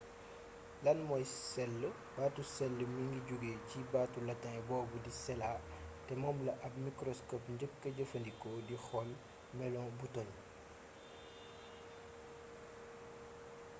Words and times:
lan 0.85 0.99
mooy 1.07 1.23
cell 1.51 1.81
baatu 2.15 2.41
cell 2.55 2.77
mi 2.93 3.01
ngi 3.07 3.19
jóge 3.27 3.51
ci 3.69 3.79
baatu 3.93 4.19
latin 4.27 4.57
boobu 4.67 4.97
di 5.05 5.11
cella 5.23 5.51
te 6.05 6.13
moom 6.21 6.37
la 6.47 6.53
ab 6.65 6.73
mikroskop 6.85 7.43
njëkka 7.55 7.87
jëfandikoo 7.97 8.57
di 8.67 8.75
xool 8.85 9.09
melo 9.57 9.81
butoñ 9.99 10.29